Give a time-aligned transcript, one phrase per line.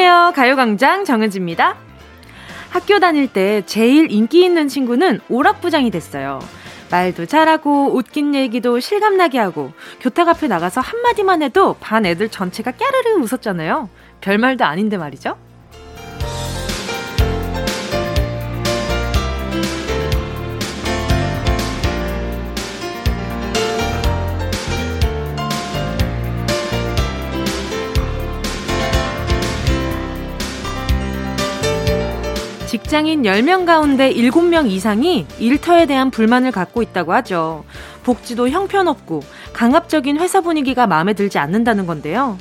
[0.00, 0.32] 안녕하세요.
[0.34, 1.76] 가요광장 정은지입니다.
[2.70, 6.38] 학교 다닐 때 제일 인기 있는 친구는 오락부장이 됐어요.
[6.90, 13.20] 말도 잘하고 웃긴 얘기도 실감나게 하고 교탁 앞에 나가서 한마디만 해도 반 애들 전체가 깨르르
[13.20, 13.90] 웃었잖아요.
[14.22, 15.36] 별말도 아닌데 말이죠.
[32.70, 37.64] 직장인 10명 가운데 7명 이상이 일터에 대한 불만을 갖고 있다고 하죠.
[38.04, 42.38] 복지도 형편없고 강압적인 회사 분위기가 마음에 들지 않는다는 건데요.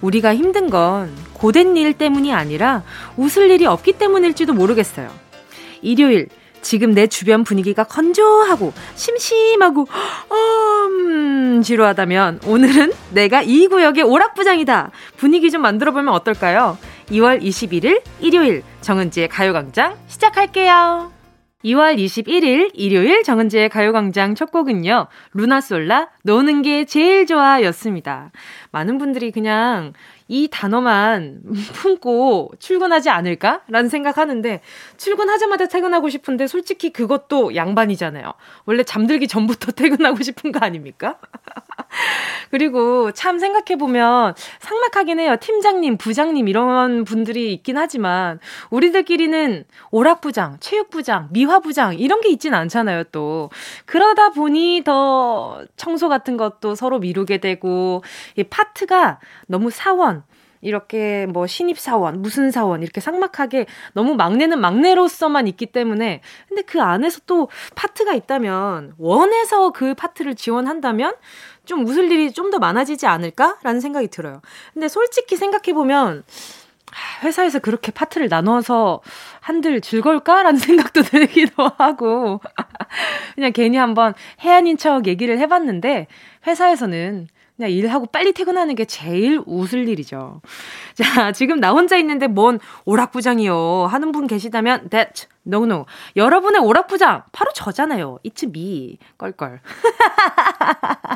[0.00, 2.84] 우리가 힘든 건 고된 일 때문이 아니라
[3.18, 5.10] 웃을 일이 없기 때문일지도 모르겠어요.
[5.82, 6.28] 일요일,
[6.62, 9.86] 지금 내 주변 분위기가 건조하고 심심하고
[10.32, 14.90] 음, 지루하다면 오늘은 내가 이 구역의 오락부장이다.
[15.18, 16.78] 분위기 좀 만들어 보면 어떨까요?
[17.10, 21.12] 2월 21일 일요일 정은지의 가요광장 시작할게요.
[21.64, 25.06] 2월 21일 일요일 정은지의 가요광장 첫 곡은요.
[25.32, 28.30] 루나솔라 노는 게 제일 좋아 였습니다.
[28.76, 29.94] 많은 분들이 그냥
[30.28, 31.40] 이 단어만
[31.72, 34.60] 품고 출근하지 않을까라는 생각하는데
[34.98, 38.34] 출근하자마자 퇴근하고 싶은데 솔직히 그것도 양반이잖아요.
[38.66, 41.18] 원래 잠들기 전부터 퇴근하고 싶은 거 아닙니까?
[42.50, 45.36] 그리고 참 생각해보면 상막하긴 해요.
[45.40, 48.38] 팀장님, 부장님 이런 분들이 있긴 하지만
[48.70, 53.50] 우리들끼리는 오락부장, 체육부장, 미화부장 이런 게 있진 않잖아요, 또.
[53.86, 58.02] 그러다 보니 더 청소 같은 것도 서로 미루게 되고
[58.36, 60.24] 이 파 트가 너무 사원,
[60.62, 67.20] 이렇게 뭐 신입사원, 무슨 사원 이렇게 삭막하게 너무 막내는 막내로서만 있기 때문에 근데 그 안에서
[67.26, 71.14] 또 파트가 있다면 원해서 그 파트를 지원한다면
[71.64, 74.40] 좀 웃을 일이 좀 더 많아지지 않을까라는 생각이 들어요.
[74.72, 76.22] 근데 솔직히 생각해보면
[77.24, 79.02] 회사에서 그렇게 파트를 나눠서
[79.40, 82.40] 한들 즐거울까라는 생각도 들기도 하고
[83.34, 86.06] 그냥 괜히 한번 해안인 척 얘기를 해봤는데
[86.46, 90.42] 회사에서는 그냥 일하고 빨리 퇴근하는 게 제일 웃을 일이죠.
[90.94, 95.86] 자, 지금 나 혼자 있는데 뭔 오락부장이요 하는 분 계시다면 that no no.
[96.16, 98.18] 여러분의 오락부장 바로 저잖아요.
[98.24, 98.98] It's me.
[99.16, 99.60] 껄껄.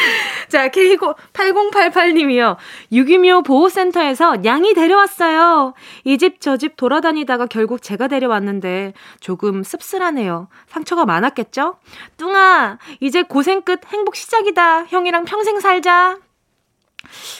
[0.48, 2.56] 자, K8088님이요.
[2.92, 5.74] 6.25 보호센터에서 양이 데려왔어요.
[6.04, 10.48] 이 집 저 집 돌아다니다가 결국 제가 데려왔는데 조금 씁쓸하네요.
[10.68, 11.76] 상처가 많았겠죠?
[12.16, 14.84] 뚱아, 이제 고생 끝 행복 시작이다.
[14.86, 16.18] 형이랑 평생 살자.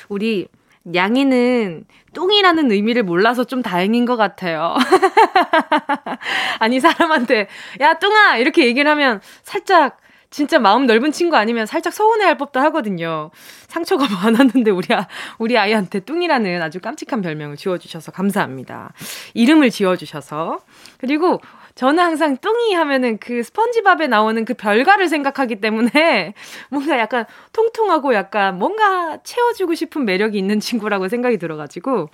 [0.08, 0.46] 우리
[0.94, 1.84] 양이는
[2.14, 4.76] 뚱이라는 의미를 몰라서 좀 다행인 것 같아요.
[6.58, 7.48] 아니, 사람한테,
[7.80, 8.36] 야, 뚱아!
[8.38, 9.98] 이렇게 얘기를 하면 살짝
[10.30, 13.30] 진짜 마음 넓은 친구 아니면 살짝 서운해 할 법도 하거든요.
[13.66, 15.08] 상처가 많았는데 우리, 아,
[15.38, 18.92] 우리 아이한테 뚱이라는 아주 깜찍한 별명을 지어주셔서 감사합니다.
[19.34, 20.60] 이름을 지어주셔서.
[20.98, 21.40] 그리고
[21.74, 26.34] 저는 항상 뚱이 하면은 그 스펀지밥에 나오는 그 별가를 생각하기 때문에
[26.70, 32.08] 뭔가 약간 통통하고 약간 뭔가 채워주고 싶은 매력이 있는 친구라고 생각이 들어가지고.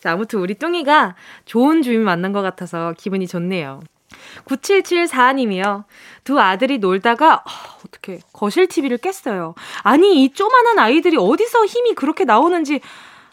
[0.00, 3.80] 자, 아무튼 우리 뚱이가 좋은 주인 만난 것 같아서 기분이 좋네요.
[4.46, 5.84] 9774님이요.
[6.24, 7.50] 두 아들이 놀다가 어,
[7.86, 9.54] 어떻게 거실 TV를 깼어요.
[9.82, 12.80] 아니 이 쪼만한 아이들이 어디서 힘이 그렇게 나오는지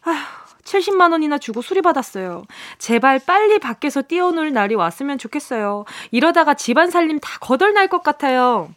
[0.03, 0.15] 아휴
[0.63, 2.43] 70만 원이나 주고 수리받았어요.
[2.77, 5.85] 제발 빨리 밖에서 뛰어놀 날이 왔으면 좋겠어요.
[6.11, 8.69] 이러다가 집안 살림 다 거덜날 것 같아요.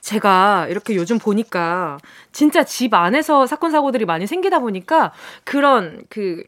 [0.00, 1.98] 제가 이렇게 요즘 보니까
[2.32, 5.12] 진짜 집 안에서 사건 사고들이 많이 생기다 보니까
[5.44, 6.42] 그런 그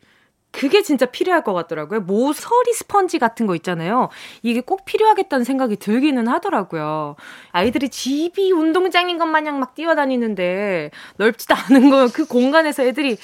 [0.52, 2.00] 그게 진짜 필요할 것 같더라고요.
[2.00, 4.08] 모서리 스펀지 같은 거 있잖아요.
[4.42, 7.16] 이게 꼭 필요하겠다는 생각이 들기는 하더라고요.
[7.52, 13.16] 아이들이 집이 운동장인 것 마냥 막 뛰어다니는데 넓지도 않은 거 그 공간에서 애들이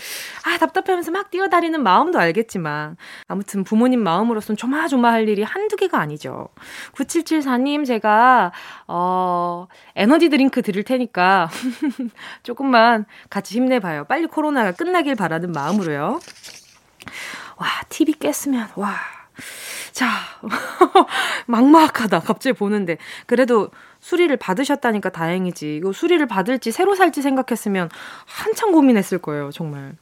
[0.44, 2.96] 아 답답하면서 막 뛰어다니는 마음도 알겠지만
[3.28, 6.48] 아무튼 부모님 마음으로선 조마조마할 일이 한두 개가 아니죠.
[6.94, 8.52] 9774님 제가
[8.86, 11.48] 어 에너지 드링크 드릴 테니까
[12.42, 14.04] 조금만 같이 힘내봐요.
[14.04, 16.20] 빨리 코로나가 끝나길 바라는 마음으로요.
[17.56, 18.94] 와, TV 깼으면, 와.
[19.92, 20.08] 자,
[21.46, 22.20] 막막하다.
[22.20, 22.98] 갑자기 보는데.
[23.26, 23.70] 그래도
[24.00, 25.76] 수리를 받으셨다니까 다행이지.
[25.76, 27.90] 이거 수리를 받을지 새로 살지 생각했으면
[28.24, 29.94] 한참 고민했을 거예요, 정말.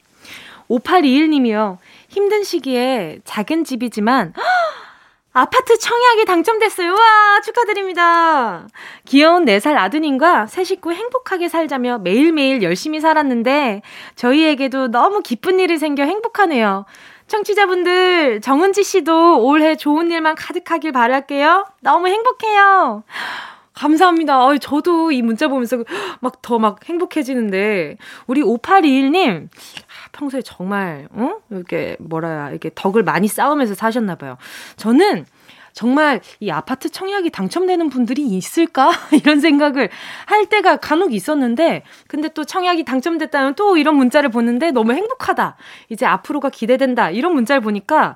[0.69, 1.77] 5821님이요.
[2.09, 4.33] 힘든 시기에 작은 집이지만,
[5.37, 6.93] 아파트 청약이 당첨됐어요.
[6.93, 8.69] 와, 축하드립니다.
[9.03, 13.81] 귀여운 4살 아드님과 새 식구 행복하게 살자며 매일매일 열심히 살았는데,
[14.15, 16.85] 저희에게도 너무 기쁜 일이 생겨 행복하네요.
[17.27, 21.65] 청취자분들, 정은지 씨도 올해 좋은 일만 가득하길 바랄게요.
[21.81, 23.03] 너무 행복해요.
[23.73, 24.45] 감사합니다.
[24.45, 25.83] 어, 저도 이 문자 보면서
[26.21, 29.49] 막 더막 막 행복해지는데, 우리 5821님,
[30.15, 31.35] 평소에 정말, 어?
[31.49, 34.37] 이렇게, 뭐라, 이렇게 덕을 많이 쌓으면서 사셨나 봐요.
[34.77, 35.25] 저는
[35.73, 38.91] 정말 이 아파트 청약이 당첨되는 분들이 있을까?
[39.11, 39.89] 이런 생각을
[40.25, 45.57] 할 때가 간혹 있었는데, 근데 또 청약이 당첨됐다면 또 이런 문자를 보는데 너무 행복하다.
[45.89, 47.09] 이제 앞으로가 기대된다.
[47.09, 48.15] 이런 문자를 보니까,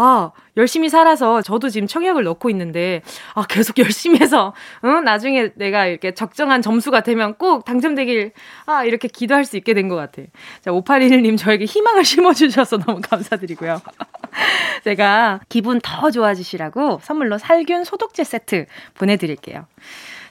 [0.00, 3.02] 아, 열심히 살아서 저도 지금 청약을 넣고 있는데,
[3.34, 4.54] 아, 계속 열심히 해서,
[4.84, 5.02] 응?
[5.04, 8.32] 나중에 내가 이렇게 적정한 점수가 되면 꼭 당첨되길,
[8.66, 10.22] 아, 이렇게 기도할 수 있게 된 것 같아.
[10.60, 13.80] 자, 5811님 저에게 희망을 심어주셔서 너무 감사드리고요.
[14.84, 19.66] 제가 기분 더 좋아지시라고 선물로 살균 소독제 세트 보내드릴게요.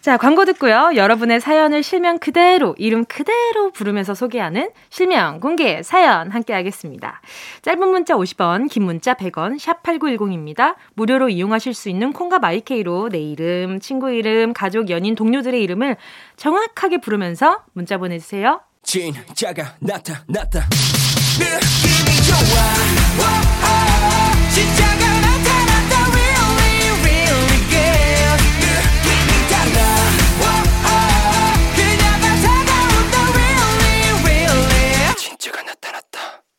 [0.01, 0.91] 자, 광고 듣고요.
[0.95, 7.21] 여러분의 사연을 실명 그대로, 이름 그대로 부르면서 소개하는 실명 공개 사연 함께 하겠습니다.
[7.63, 10.75] 짧은 문자 50원, 긴 문자 100원, 샵 8910입니다.
[10.93, 15.97] 무료로 이용하실 수 있는 콩과 마이케이로 내 이름, 친구 이름, 가족, 연인, 동료들의 이름을
[16.37, 18.61] 정확하게 부르면서 문자 보내주세요.
[18.83, 20.67] 진짜가 나타났다.
[21.39, 23.86] 느낌이 좋아.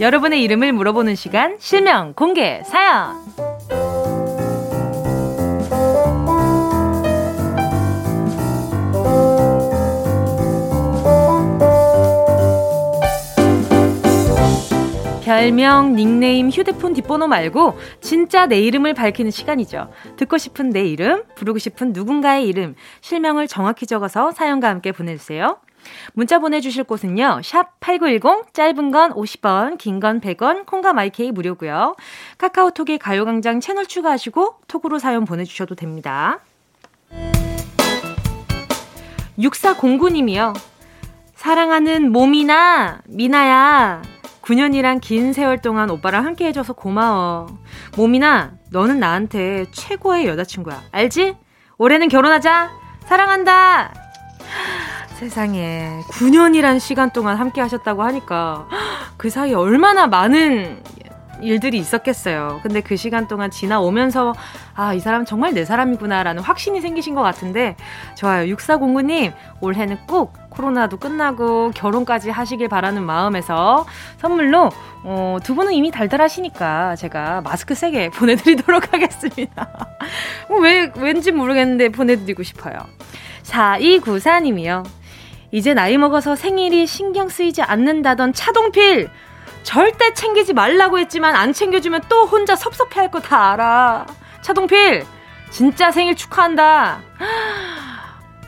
[0.00, 3.20] 여러분의 이름을 물어보는 시간, 실명 공개 사연.
[15.22, 19.90] 별명, 닉네임, 휴대폰 뒷번호 말고 진짜 내 이름을 밝히는 시간이죠.
[20.16, 25.58] 듣고 싶은 내 이름, 부르고 싶은 누군가의 이름, 실명을 정확히 적어서 사연과 함께 보내주세요.
[26.12, 27.40] 문자 보내주실 곳은요.
[27.44, 31.96] 샵 8910, 짧은 건 50원, 긴 건 100원, 콩과 마이케이 무료고요.
[32.38, 36.40] 카카오톡에 가요광장 채널 추가하시고 톡으로 사연 보내주셔도 됩니다.
[39.38, 40.54] 6409님이요.
[41.34, 44.02] 사랑하는 몸이나 미나야.
[44.42, 47.46] 9년이란 긴 세월 동안 오빠랑 함께 해줘서 고마워.
[47.96, 50.82] 몸이나 너는 나한테 최고의 여자친구야.
[50.92, 51.36] 알지?
[51.78, 52.70] 올해는 결혼하자.
[53.06, 53.94] 사랑한다.
[55.20, 58.66] 세상에 9년이란 시간 동안 함께 하셨다고 하니까
[59.18, 60.82] 그 사이에 얼마나 많은
[61.42, 62.60] 일들이 있었겠어요.
[62.62, 64.32] 근데 그 시간 동안 지나오면서
[64.74, 67.76] 아, 이 사람 정말 내 사람이구나라는 확신이 생기신 것 같은데
[68.14, 68.46] 좋아요.
[68.54, 73.84] 6409님 올해는 꼭 코로나도 끝나고 결혼까지 하시길 바라는 마음에서
[74.16, 74.70] 선물로
[75.04, 79.68] 어, 두 분은 이미 달달하시니까 제가 마스크 세게 보내드리도록 하겠습니다.
[80.62, 82.78] 왜 왠지 모르겠는데 보내드리고 싶어요.
[83.42, 84.99] 4294님이요.
[85.52, 89.10] 이제 나이 먹어서 생일이 신경 쓰이지 않는다던 차동필!
[89.62, 94.06] 절대 챙기지 말라고 했지만 안 챙겨주면 또 혼자 섭섭해 할 거 다 알아.
[94.42, 95.04] 차동필!
[95.50, 97.00] 진짜 생일 축하한다!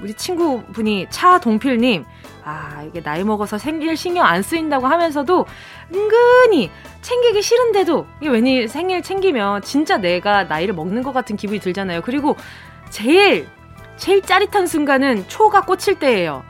[0.00, 2.05] 우리 친구분이 차동필님,
[2.45, 5.47] 아, 이게 나이 먹어서 생일 신경 안 쓰인다고 하면서도
[5.95, 6.71] 은근히
[7.03, 12.03] 챙기기 싫은데도 이게 왠지 생일 챙기면 진짜 내가 나이를 먹는 것 같은 기분이 들잖아요.
[12.03, 12.37] 그리고
[12.91, 13.47] 제일,
[13.97, 16.45] 제일 짜릿한 순간은 초가 꽂힐 때예요.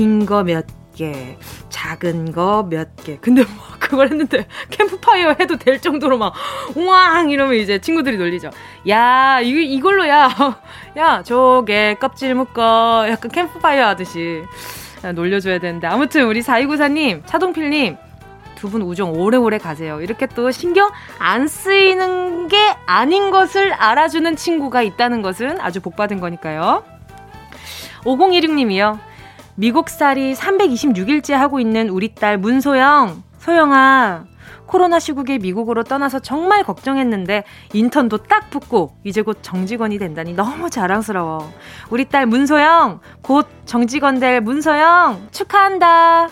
[0.00, 0.64] 긴 거 몇
[0.96, 1.36] 개,
[1.68, 3.18] 작은 거 몇 개.
[3.20, 6.32] 근데 뭐 그걸 했는데 캠프파이어 해도 될 정도로 막
[6.74, 8.50] 우왕 이러면 이제 친구들이 놀리죠.
[8.88, 10.30] 야, 이 이걸로 야.
[10.96, 13.06] 야, 저게 껍질 묶어.
[13.10, 14.42] 약간 캠프파이어 하듯이
[15.14, 15.86] 놀려줘야 되는데.
[15.86, 17.96] 아무튼 우리 4294님, 차동필님,
[18.56, 20.00] 두분 우정 오래오래 가세요.
[20.00, 26.84] 이렇게 또 신경 안 쓰이는 게 아닌 것을 알아주는 친구가 있다는 것은 아주 복받은 거니까요.
[28.04, 29.09] 5016님이요.
[29.60, 33.22] 미국살이 326일째 하고 있는 우리 딸 문소영.
[33.40, 34.24] 소영아,
[34.64, 41.52] 코로나 시국에 미국으로 떠나서 정말 걱정했는데 인턴도 딱 붙고 이제 곧 정직원이 된다니 너무 자랑스러워.
[41.90, 46.30] 우리 딸 문소영, 곧 정직원 될 문소영 축하한다.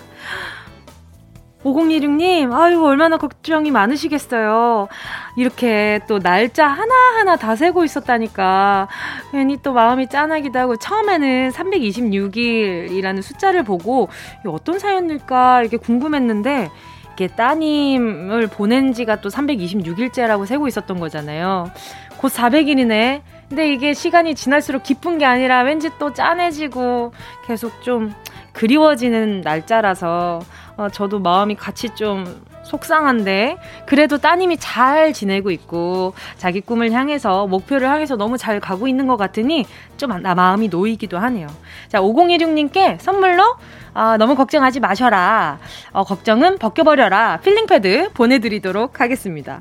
[1.74, 4.88] 5016님, 아유, 얼마나 걱정이 많으시겠어요.
[5.36, 8.88] 이렇게 또 날짜 하나하나 다 세고 있었다니까.
[9.32, 14.08] 괜히 또 마음이 짠하기도 하고, 처음에는 326일이라는 숫자를 보고,
[14.46, 16.70] 어떤 사연일까, 이렇게 궁금했는데,
[17.14, 21.70] 이게 따님을 보낸 지가 또 326일째라고 세고 있었던 거잖아요.
[22.18, 23.22] 곧 400일이네.
[23.48, 27.12] 근데 이게 시간이 지날수록 기쁜 게 아니라 왠지 또 짠해지고
[27.46, 28.14] 계속 좀
[28.52, 30.40] 그리워지는 날짜라서
[30.78, 37.88] 어, 저도 마음이 같이 좀 속상한데 그래도 따님이 잘 지내고 있고 자기 꿈을 향해서 목표를
[37.88, 39.66] 향해서 너무 잘 가고 있는 것 같으니
[39.96, 41.48] 좀 나 마음이 놓이기도 하네요.
[41.88, 43.56] 자 5016님께 선물로
[43.94, 45.58] 아, 너무 걱정하지 마셔라.
[45.92, 47.38] 어, 걱정은 벗겨버려라.
[47.38, 49.58] 필링 패드 보내드리도록 하겠습니다.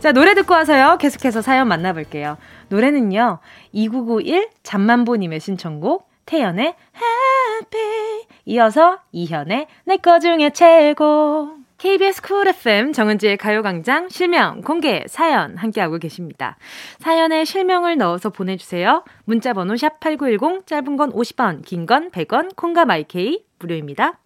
[0.00, 0.98] 자 노래 듣고 와서요.
[0.98, 2.36] 계속해서 사연 만나볼게요.
[2.68, 3.38] 노래는요
[3.72, 13.36] 2991 잠만보님의 신청곡 태연의 Happy 이어서 이현의 내 거 중에 최고 KBS 쿨 FM 정은지의
[13.36, 16.56] 가요광장 실명 공개 사연 함께하고 계십니다.
[16.98, 19.04] 사연에 실명을 넣어서 보내주세요.
[19.24, 24.18] 문자번호 샵8910 짧은 건 50원 긴 건 100원 콩과 마이케이 무료입니다.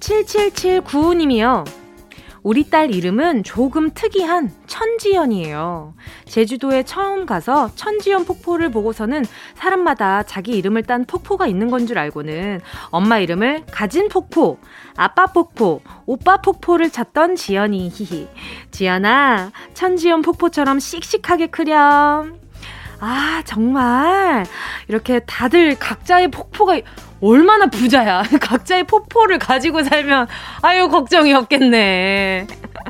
[0.00, 1.64] 7779님이요.
[2.42, 5.94] 우리 딸 이름은 조금 특이한 천지연이에요.
[6.24, 12.60] 제주도에 처음 가서 천지연 폭포를 보고서는 사람마다 자기 이름을 딴 폭포가 있는 건 줄 알고는
[12.90, 14.58] 엄마 이름을 가진 폭포,
[14.96, 18.28] 아빠 폭포, 오빠 폭포를 찾던 지연이 히히.
[18.70, 22.38] 지연아, 천지연 폭포처럼 씩씩하게 크렴.
[23.00, 24.44] 아, 정말
[24.88, 26.78] 이렇게 다들 각자의 폭포가
[27.20, 28.22] 얼마나 부자야.
[28.40, 30.26] 각자의 포포를 가지고 살면,
[30.62, 32.46] 아유, 걱정이 없겠네.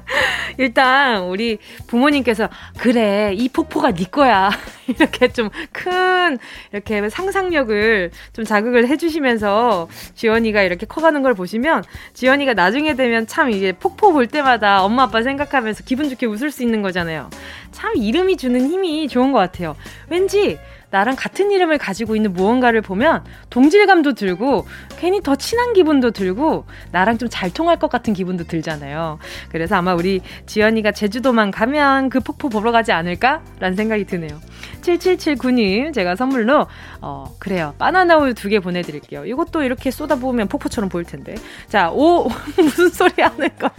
[0.58, 4.50] 일단, 우리 부모님께서, 그래, 이 폭포가 네 거야.
[4.86, 6.38] 이렇게 좀 큰,
[6.72, 11.82] 이렇게 상상력을 좀 자극을 해주시면서, 지연이가 이렇게 커가는 걸 보시면,
[12.14, 16.62] 지연이가 나중에 되면 참 이게 폭포 볼 때마다 엄마 아빠 생각하면서 기분 좋게 웃을 수
[16.62, 17.30] 있는 거잖아요.
[17.72, 19.76] 참 이름이 주는 힘이 좋은 것 같아요.
[20.08, 20.58] 왠지,
[20.90, 24.66] 나랑 같은 이름을 가지고 있는 무언가를 보면 동질감도 들고
[24.98, 29.18] 괜히 더 친한 기분도 들고 나랑 좀 잘 통할 것 같은 기분도 들잖아요.
[29.50, 34.40] 그래서 아마 우리 지연이가 제주도만 가면 그 폭포 보러 가지 않을까라는 생각이 드네요.
[34.82, 36.66] 7779님 제가 선물로
[37.00, 39.24] 어 그래요 바나나 우유 두 개 보내드릴게요.
[39.26, 41.36] 이것도 이렇게 쏟아부으면 폭포처럼 보일 텐데.
[41.68, 42.28] 자, 오
[42.58, 43.70] 무슨 소리 하는 거야?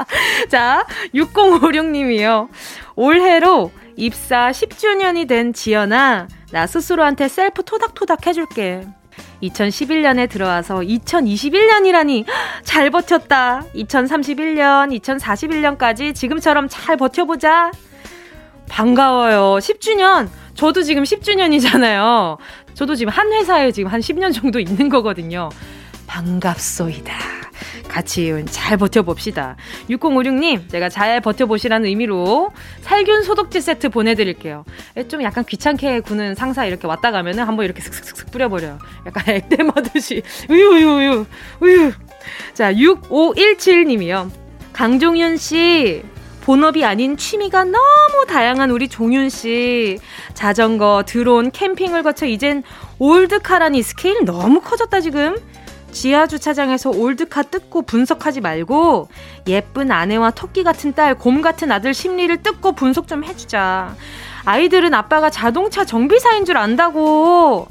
[0.48, 2.48] 자, 6056님이요.
[2.96, 8.86] 올해로 입사 10주년이 된 지연아, 나 스스로한테 셀프 토닥토닥 해줄게.
[9.42, 12.26] 2011년에 들어와서 2021년이라니
[12.62, 13.64] 잘 버텼다.
[13.74, 17.72] 2031년, 2041년까지 지금처럼 잘 버텨보자.
[18.68, 19.58] 반가워요.
[19.58, 20.28] 10주년.
[20.54, 22.38] 저도 지금 10주년이잖아요.
[22.74, 25.48] 저도 지금 한 회사에 지금 한 10년 정도 있는 거거든요.
[26.06, 27.12] 반갑소이다.
[27.88, 29.56] 같이 잘 버텨봅시다.
[29.88, 32.50] 6056님, 제가 잘 버텨보시라는 의미로
[32.80, 34.64] 살균 소독제 세트 보내드릴게요.
[35.08, 38.78] 좀 약간 귀찮게 구는 상사 이렇게 왔다 가면은 한번 이렇게 슥슥슥 뿌려버려요.
[39.06, 40.22] 약간 액땜하듯이.
[40.48, 41.26] 우유, 우유, 우유,
[41.60, 41.92] 우유.
[42.52, 44.30] 자, 6517님이요.
[44.72, 46.02] 강종윤 씨,
[46.42, 49.98] 본업이 아닌 취미가 너무 다양한 우리 종윤 씨.
[50.34, 52.62] 자전거, 드론, 캠핑을 거쳐 이젠
[52.98, 55.36] old car라니 스케일 너무 커졌다 지금.
[55.94, 59.08] 지하 주차장에서 old car 뜯고 분석하지 말고
[59.46, 63.94] 예쁜 아내와 토끼 같은 딸, 곰 같은 아들 심리를 뜯고 분석 좀 해주자.
[64.44, 67.68] 아이들은 아빠가 자동차 정비사인 줄 안다고.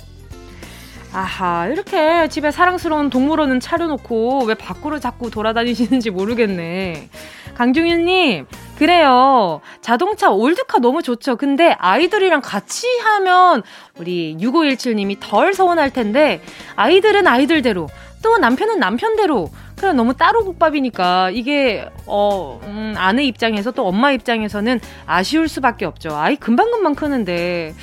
[1.11, 7.09] 아하, 이렇게 집에 사랑스러운 동물원은 차려놓고 왜 밖으로 자꾸 돌아다니시는지 모르겠네.
[7.53, 9.61] 강종윤님, 그래요.
[9.81, 11.35] 자동차 old car 너무 좋죠.
[11.35, 13.61] 근데 아이들이랑 같이 하면
[13.99, 16.41] 우리 6517님이 덜 서운할 텐데
[16.75, 17.87] 아이들은 아이들대로
[18.23, 24.79] 또 남편은 남편대로 그냥 너무 따로 국밥이니까 이게 어 음, 아내 입장에서 또 엄마 입장에서는
[25.05, 26.15] 아쉬울 수밖에 없죠.
[26.15, 27.75] 아이 금방 금방 크는데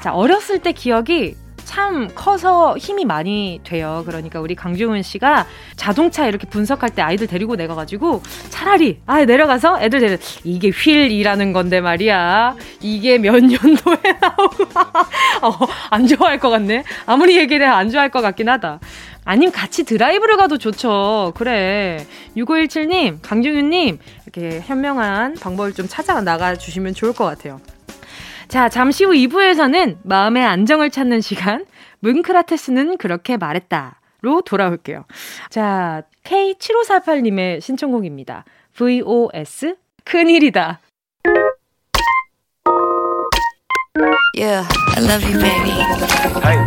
[0.00, 4.02] 자 어렸을 때 기억이 참 커서 힘이 많이 돼요.
[4.04, 5.46] 그러니까 우리 강주은 씨가
[5.76, 11.80] 자동차 이렇게 분석할 때 아이들 데리고 내가가지고 차라리 아 내려가서 애들 데려 이게 휠이라는 건데
[11.80, 12.56] 말이야.
[12.80, 14.64] 이게 몇 년도에 나오고
[15.42, 16.84] 어, 안 좋아할 것 같네.
[17.06, 18.80] 아무리 얘기를 안 좋아할 것 같긴 하다.
[19.24, 21.32] 아니면 같이 드라이브를 가도 좋죠.
[21.36, 22.06] 그래.
[22.36, 27.60] 6517님, 강정윤님, 이렇게 현명한 방법을 좀 찾아 나가 주시면 좋을 것 같아요.
[28.48, 31.64] 자, 잠시 후 2부에서는 마음의 안정을 찾는 시간,
[32.00, 34.00] 문크라테스는 그렇게 말했다.
[34.22, 35.04] 로 돌아올게요.
[35.50, 38.44] 자, K7548님의 신청곡입니다.
[38.74, 39.74] VOS,
[40.04, 40.78] 큰일이다.
[44.34, 45.76] Yeah, I love you, baby.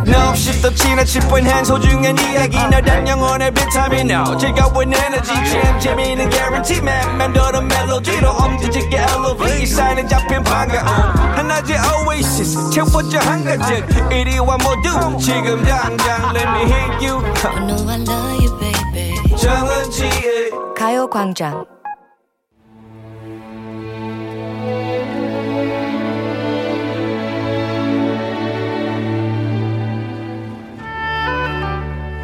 [0.05, 4.38] No, shift the china chip when hands hold you and 이야기 너란 영혼의 비타민 now.
[4.38, 7.17] 즐거운 에너지 참 재미있는 guarantee man.
[7.17, 9.63] 맴도는 멜로디로 엄지짓게 elevate.
[9.63, 10.86] 이 사인은 잡힌 반가움.
[10.86, 14.12] 하나의 oasis 채워져 한가득.
[14.12, 17.17] 이리와 모두 지금 당장 let me hit you.
[17.50, 19.36] I know I love you, baby.
[19.38, 21.75] 정은지의 가요광장.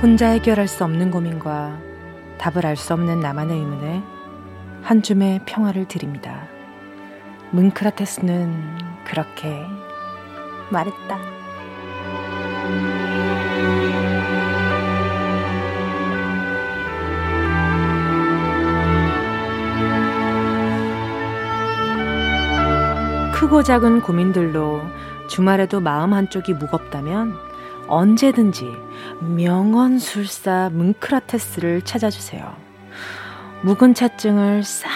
[0.01, 1.79] 혼자 해결할 수 없는 고민과
[2.39, 4.03] 답을 알 수 없는 나만의 의문에
[4.81, 6.47] 한 줌의 평화를 드립니다.
[7.51, 9.63] 문크라테스는 그렇게
[10.71, 11.19] 말했다.
[23.35, 24.81] 크고 작은 고민들로
[25.27, 27.50] 주말에도 마음 한쪽이 무겁다면
[27.91, 28.63] 언제든지
[29.19, 32.55] 명언술사 문크라테스를 찾아주세요.
[33.63, 34.89] 묵은 차증을 싹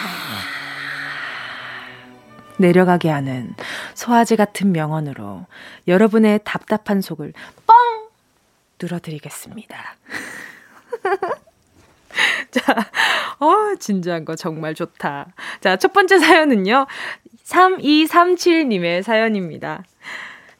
[2.57, 3.53] 내려가게 하는
[3.95, 5.45] 소화제 같은 명언으로
[5.89, 7.33] 여러분의 답답한 속을
[7.67, 7.75] 뻥
[8.77, 9.95] 뚫어드리겠습니다.
[12.51, 12.61] 자,
[13.39, 15.33] 어, 진지한 거 정말 좋다.
[15.59, 16.87] 자, 첫 번째 사연은요.
[17.43, 19.83] 3237님의 사연입니다.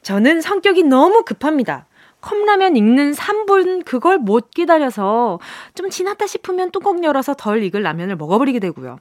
[0.01, 1.87] 저는 성격이 너무 급합니다.
[2.25, 5.39] 컵라면 익는 3분 그걸 못 기다려서
[5.75, 8.97] 좀 지났다 싶으면 뚜껑 열어서 덜 익을 라면을 먹어버리게 되고요.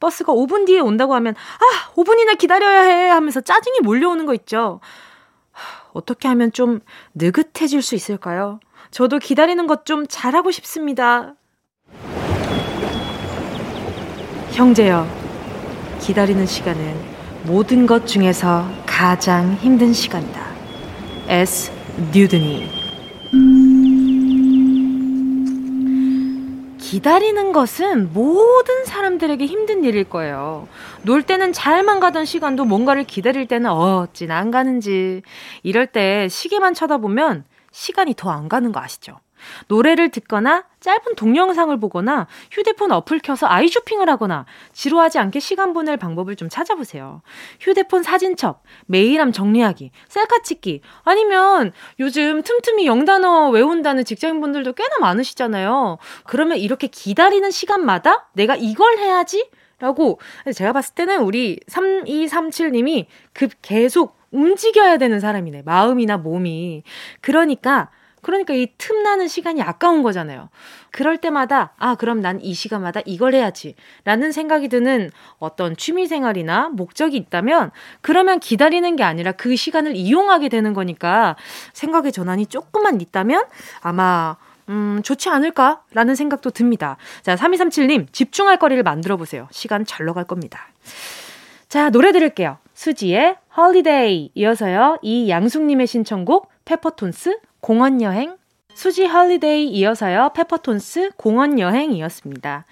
[0.00, 4.80] 버스가 5분 뒤에 온다고 하면 아 5분이나 기다려야 해 하면서 짜증이 몰려오는 거 있죠.
[5.92, 6.80] 어떻게 하면 좀
[7.14, 8.58] 느긋해질 수 있을까요?
[8.90, 11.34] 저도 기다리는 것 좀 잘하고 싶습니다.
[14.52, 15.06] 형제여,
[16.00, 16.94] 기다리는 시간은
[17.44, 20.40] 모든 것 중에서 가장 힘든 시간이다.
[21.28, 21.83] S.
[22.12, 22.68] 뉴드니.
[26.78, 30.68] 기다리는 것은 모든 사람들에게 힘든 일일 거예요.
[31.02, 35.22] 놀 때는 잘만 가던 시간도 뭔가를 기다릴 때는 어찌나 안 가는지.
[35.62, 39.16] 이럴 때 시계만 쳐다보면 시간이 더 안 가는 거 아시죠?
[39.68, 45.96] 노래를 듣거나 짧은 동영상을 보거나 휴대폰 어플 켜서 아이 쇼핑을 하거나 지루하지 않게 시간 보낼
[45.96, 47.22] 방법을 좀 찾아보세요.
[47.60, 55.98] 휴대폰 사진첩, 메일함 정리하기, 셀카 찍기, 아니면 요즘 틈틈이 영단어 외운다는 직장인분들도 꽤나 많으시잖아요.
[56.24, 59.48] 그러면 이렇게 기다리는 시간마다 내가 이걸 해야지?
[59.78, 60.20] 라고
[60.54, 65.62] 제가 봤을 때는 우리 3237님이 급 계속 움직여야 되는 사람이네.
[65.62, 66.82] 마음이나 몸이.
[67.20, 67.90] 그러니까
[68.24, 70.48] 그러니까 이 틈나는 시간이 아까운 거잖아요.
[70.90, 73.74] 그럴 때마다, 아, 그럼 난 이 시간마다 이걸 해야지.
[74.04, 80.48] 라는 생각이 드는 어떤 취미 생활이나 목적이 있다면, 그러면 기다리는 게 아니라 그 시간을 이용하게
[80.48, 81.36] 되는 거니까
[81.72, 83.44] 생각의 전환이 조금만 있다면
[83.80, 84.36] 아마
[84.68, 86.96] 음, 좋지 않을까라는 생각도 듭니다.
[87.22, 89.46] 자, 3237님, 집중할 거리를 만들어 보세요.
[89.50, 90.68] 시간 절로 갈 겁니다.
[91.68, 92.58] 자, 노래 들을게요.
[92.72, 94.98] 수지의 Holiday 이어서요.
[95.02, 98.36] 이양숙님의 신청곡 페퍼톤스 공원 여행
[98.74, 100.32] 수지 Holiday 이어서요.
[100.34, 102.66] 페퍼톤스 공원 여행이었습니다.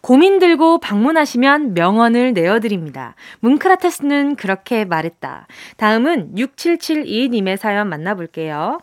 [0.00, 3.14] 고민 들고 방문하시면 명언을 내어드립니다.
[3.40, 5.46] 뭉크라테스는 그렇게 말했다.
[5.76, 8.80] 다음은 6772님의 사연 만나볼게요.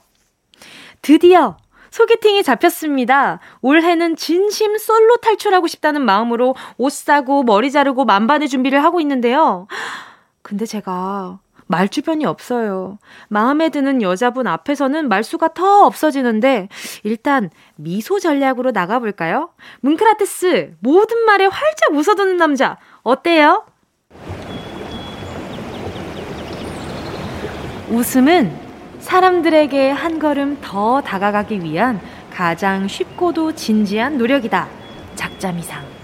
[1.01, 1.58] 드디어
[1.89, 3.39] 소개팅이 잡혔습니다.
[3.62, 9.65] 올해는 진심 솔로 탈출하고 싶다는 마음으로 옷 사고 머리 자르고 만반의 준비를 하고 있는데요.
[10.43, 12.99] 근데 제가 말 주변이 없어요.
[13.28, 16.69] 마음에 드는 여자분 앞에서는 말수가 더 없어지는데
[17.04, 19.49] 일단 미소 전략으로 나가볼까요?
[19.82, 23.65] 문크라테스 모든 말에 활짝 웃어두는 남자 어때요?
[27.89, 28.65] 웃음은
[28.99, 31.99] 사람들에게 한 걸음 더 다가가기 위한
[32.32, 34.67] 가장 쉽고도 진지한 노력이다.
[35.15, 35.94] 작자미상.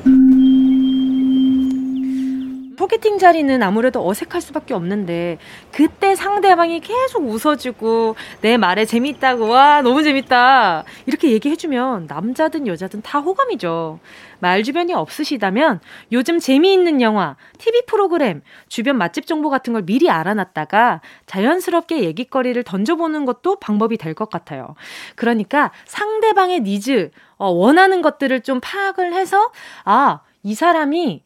[2.81, 5.37] 소개팅 자리는 아무래도 어색할 수밖에 없는데
[5.71, 13.19] 그때 상대방이 계속 웃어주고 내 말에 재밌다고 와 너무 재밌다 이렇게 얘기해주면 남자든 여자든 다
[13.19, 13.99] 호감이죠.
[14.39, 15.79] 말 주변이 없으시다면
[16.11, 23.25] 요즘 재미있는 영화, TV 프로그램, 주변 맛집 정보 같은 걸 미리 알아놨다가 자연스럽게 얘기거리를 던져보는
[23.25, 24.73] 것도 방법이 될 것 같아요.
[25.15, 29.51] 그러니까 상대방의 니즈, 어, 원하는 것들을 좀 파악을 해서
[29.85, 31.21] 아, 이 사람이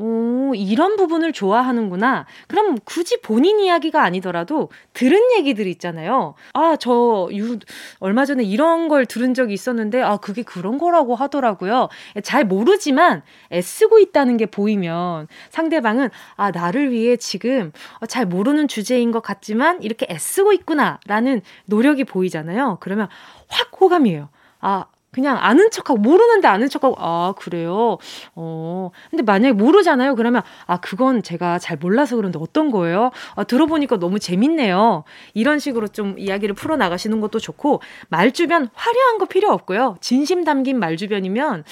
[0.00, 2.24] 오, 이런 부분을 좋아하는구나.
[2.46, 6.34] 그럼 굳이 본인 이야기가 아니더라도 들은 얘기들 있잖아요.
[6.54, 7.58] 아, 저, 유,
[7.98, 11.88] 얼마 전에 이런 걸 들은 적이 있었는데, 아, 그게 그런 거라고 하더라고요.
[12.22, 17.72] 잘 모르지만 애쓰고 있다는 게 보이면 상대방은, 아, 나를 위해 지금
[18.06, 21.00] 잘 모르는 주제인 것 같지만 이렇게 애쓰고 있구나.
[21.06, 22.78] 라는 노력이 보이잖아요.
[22.80, 23.08] 그러면
[23.48, 24.28] 확 호감이에요.
[24.60, 27.98] 아, 그냥 아는 척하고 모르는데 아는 척하고 아 그래요?
[28.34, 28.90] 어.
[29.10, 30.14] 근데 만약에 모르잖아요?
[30.14, 33.10] 그러면 아 그건 제가 잘 몰라서 그런데 어떤 거예요?
[33.34, 35.04] 아 들어보니까 너무 재밌네요.
[35.34, 39.96] 이런 식으로 좀 이야기를 풀어 나가시는 것도 좋고 말 주변 화려한 거 필요 없고요.
[40.00, 41.64] 진심 담긴 말 주변이면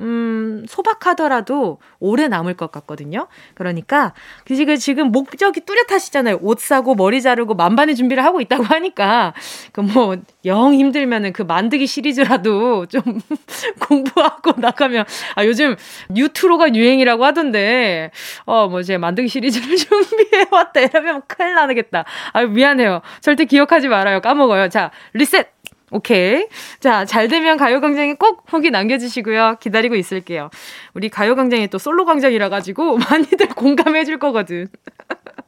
[0.00, 3.28] 음, 소박하더라도 오래 남을 것 같거든요.
[3.54, 6.38] 그러니까, 그 지금 목적이 뚜렷하시잖아요.
[6.40, 9.34] 옷 사고, 머리 자르고, 만반의 준비를 하고 있다고 하니까,
[9.72, 13.02] 그 뭐, 영 힘들면은 그 만들기 시리즈라도 좀
[13.88, 15.76] 공부하고 나가면, 아, 요즘
[16.10, 18.10] 뉴트로가 유행이라고 하던데,
[18.44, 20.80] 어, 뭐, 제 만들기 시리즈를 준비해 왔다.
[20.80, 22.04] 이러면 큰일 나겠다.
[22.32, 23.02] 아, 미안해요.
[23.20, 24.20] 절대 기억하지 말아요.
[24.20, 24.68] 까먹어요.
[24.68, 25.61] 자, 리셋!
[25.92, 26.46] 오케이.
[26.80, 29.58] 자, 잘 되면 가요광장에 꼭 후기 남겨주시고요.
[29.60, 30.50] 기다리고 있을게요.
[30.94, 34.68] 우리 가요광장이 또 솔로광장이라 가지고 많이들 공감해 줄 거거든.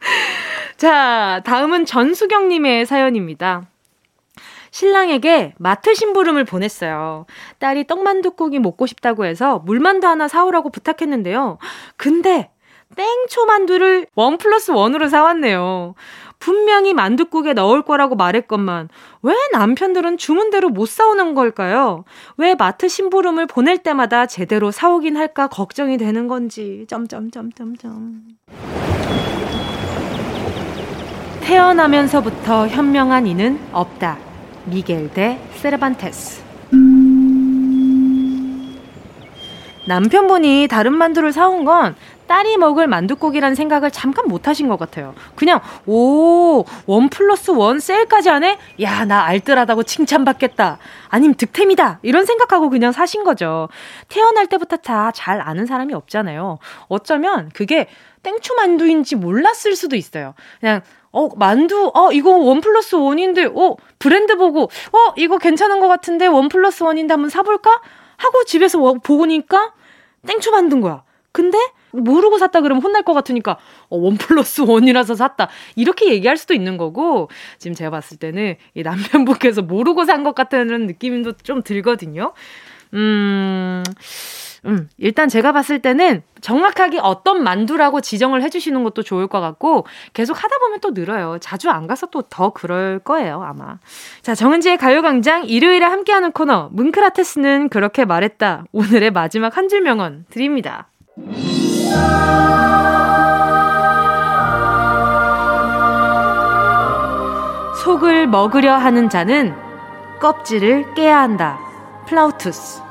[0.76, 3.66] 자, 다음은 전수경님의 사연입니다.
[4.70, 7.26] 신랑에게 마트 심부름을 보냈어요.
[7.58, 11.58] 딸이 떡만둣국이 먹고 싶다고 해서 물만두 하나 사오라고 부탁했는데요.
[11.96, 12.50] 근데
[12.96, 15.94] 땡초 만두를 원 플러스 원으로 사왔네요.
[16.44, 18.90] 분명히 만둣국에 넣을 거라고 말했건만
[19.22, 22.04] 왜 남편들은 주문대로 못 사오는 걸까요?
[22.36, 28.24] 왜 마트 심부름을 보낼 때마다 제대로 사오긴 할까 걱정이 되는 건지 점점점점점
[31.40, 34.18] 태어나면서부터 현명한 이는 없다.
[34.66, 36.42] 미겔 대 세르반테스
[39.86, 41.94] 남편분이 다른 만두를 사온 건
[42.34, 45.14] 딸이 먹을 만두국이라는 생각을 잠깐 못 하신 것 같아요.
[45.36, 48.58] 그냥, 오, 원 플러스 원 세일까지 하네?
[48.80, 50.78] 야, 나 알뜰하다고 칭찬받겠다.
[51.10, 52.00] 아님 득템이다.
[52.02, 53.68] 이런 생각하고 그냥 사신 거죠.
[54.08, 56.58] 태어날 때부터 다 잘 아는 사람이 없잖아요.
[56.88, 57.86] 어쩌면 그게
[58.24, 60.34] 땡초 만두인지 몰랐을 수도 있어요.
[60.58, 60.80] 그냥,
[61.12, 66.26] 어, 만두, 어, 이거 one plus one인데, 어, 브랜드 보고, 어, 이거 괜찮은 것 같은데
[66.26, 67.80] one plus one인데 한번 사볼까?
[68.16, 69.72] 하고 집에서 보니까
[70.26, 71.04] 땡초 만두인 거야.
[71.30, 71.58] 근데
[72.00, 73.52] 모르고 샀다 그러면 혼날 것 같으니까
[73.88, 77.28] 어, one plus one이라서 샀다 이렇게 얘기할 수도 있는 거고
[77.58, 82.32] 지금 제가 봤을 때는 이 남편분께서 모르고 산 것 같은 느낌도 좀 들거든요.
[82.94, 83.82] 음.
[84.66, 90.42] 음, 일단 제가 봤을 때는 정확하게 어떤 만두라고 지정을 해주시는 것도 좋을 것 같고, 계속
[90.42, 91.36] 하다 보면 또 늘어요.
[91.40, 93.78] 자주 안 가서 또 더 그럴 거예요, 아마.
[94.22, 98.64] 자, 정은지의 가요광장 일요일에 함께하는 코너, 뭉크라테스는 그렇게 말했다.
[98.72, 100.88] 오늘의 마지막 한 줄 명언 드립니다.
[107.84, 109.54] 속을 먹으려 하는 자는
[110.20, 111.58] 껍질을 깨야 한다.
[112.06, 112.82] 플라우투스.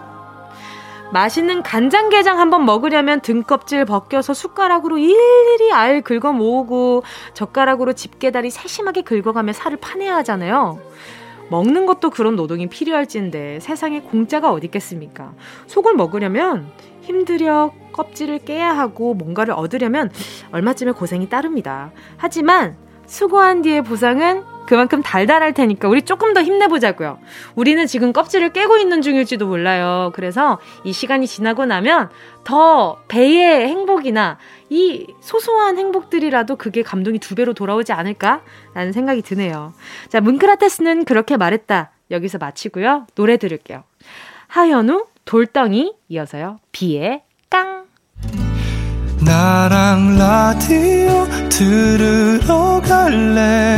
[1.11, 7.03] 맛있는 간장게장 한번 먹으려면 등껍질 벗겨서 숟가락으로 일일이 알 긁어 모으고
[7.33, 10.79] 젓가락으로 집게다리 세심하게 긁어가며 살을 파내야 하잖아요.
[11.49, 15.33] 먹는 것도 그런 노동이 필요할진데 세상에 공짜가 어디 있겠습니까?
[15.67, 16.71] 속을 먹으려면
[17.03, 20.11] 힘들여 껍질을 깨야 하고 뭔가를 얻으려면
[20.51, 21.91] 얼마쯤의 고생이 따릅니다.
[22.17, 27.19] 하지만 수고한 뒤의 보상은 그만큼 달달할 테니까 우리 조금 더 힘내보자고요.
[27.55, 30.11] 우리는 지금 껍질을 깨고 있는 중일지도 몰라요.
[30.15, 32.09] 그래서 이 시간이 지나고 나면
[32.43, 34.37] 더 배의 행복이나
[34.69, 39.73] 이 소소한 행복들이라도 그게 감동이 두 배로 돌아오지 않을까라는 생각이 드네요.
[40.07, 41.91] 자, 문크라테스는 그렇게 말했다.
[42.11, 43.07] 여기서 마치고요.
[43.15, 43.83] 노래 들을게요.
[44.47, 46.59] 하현우 돌덩이 이어서요.
[46.71, 47.85] 비의 깡.
[49.25, 53.77] 나랑 라디오 들으러 갈래.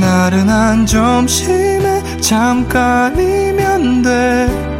[0.00, 4.70] 나른한 점심에 잠깐이면 돼.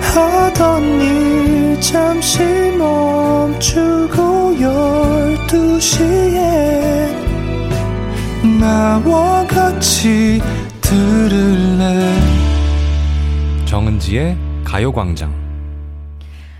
[0.00, 2.42] 하던 일 잠시
[2.78, 7.14] 멈추고 열두 시에
[8.58, 10.40] 나와 같이
[10.88, 12.14] 들을래?
[13.66, 15.34] 정은지의 가요광장.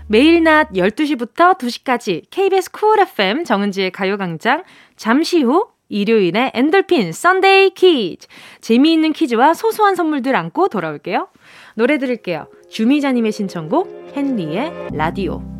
[0.05, 4.63] 매일 낮 12시부터 2시까지 KBS 쿨 FM 정은지의 가요광장.
[4.95, 8.27] 잠시 후 일요일에 엔돌핀 Sunday 퀴즈
[8.61, 11.29] 재미있는 퀴즈와 소소한 선물들 안고 돌아올게요.
[11.73, 12.45] 노래 들을게요.
[12.69, 15.58] 주미자님의 신청곡 헨리의 라디오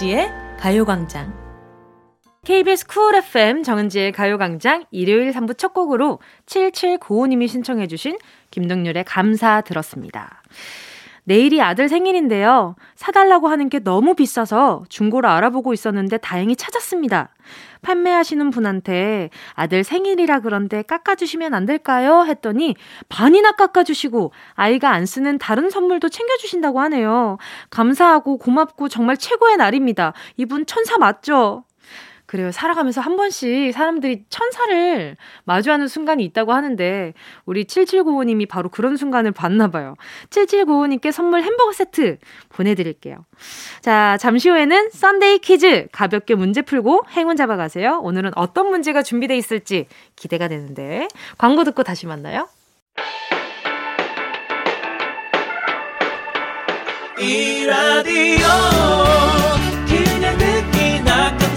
[0.00, 1.34] 정은지의 가요광장.
[2.44, 8.16] KBS 쿨 FM 정은지의 가요광장 일요일 3부 첫 곡으로 7795님이 신청해주신
[8.50, 10.42] 김동률의 감사 들었습니다.
[11.24, 12.76] 내일이 아들 생일인데요.
[12.94, 17.30] 사달라고 하는 게 너무 비싸서 중고로 알아보고 있었는데 다행히 찾았습니다.
[17.82, 22.24] 판매하시는 분한테 아들 생일이라 그런데 깎아주시면 안 될까요?
[22.26, 22.76] 했더니
[23.08, 27.38] 반이나 깎아주시고 아이가 안 쓰는 다른 선물도 챙겨주신다고 하네요.
[27.70, 30.12] 감사하고 고맙고 정말 최고의 날입니다.
[30.36, 31.64] 이분 천사 맞죠?
[32.30, 32.52] 그래요.
[32.52, 37.12] 살아가면서 한 번씩 사람들이 천사를 마주하는 순간이 있다고 하는데
[37.44, 39.96] 우리 7795님이 바로 그런 순간을 봤나 봐요.
[40.28, 42.18] 7795님께 선물 햄버거 세트
[42.50, 43.24] 보내드릴게요.
[43.80, 47.98] 자, 잠시 후에는 Sunday 퀴즈 가볍게 문제 풀고 행운 잡아가세요.
[48.00, 52.48] 오늘은 어떤 문제가 준비돼 있을지 기대가 되는데 광고 듣고 다시 만나요.
[57.18, 58.46] 이 라디오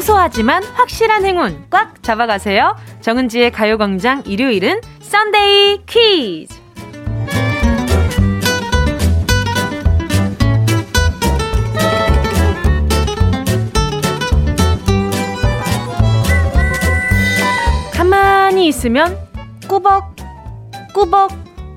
[0.00, 2.74] 소소하지만 확실한 행운 꽉 잡아가세요.
[3.02, 6.58] 정은지의 가요광장 일요일은 썬데이 퀴즈.
[17.92, 19.18] 가만히 있으면
[19.68, 20.16] 꾸벅
[20.94, 21.30] 꾸벅